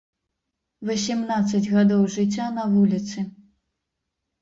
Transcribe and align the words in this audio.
Васямнаццаць 0.91 1.63
гадоў 1.73 2.01
жыцця 2.17 2.51
на 2.59 2.63
вуліцы. 2.75 3.19